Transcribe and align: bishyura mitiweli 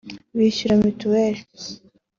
bishyura 0.37 0.73
mitiweli 0.83 1.41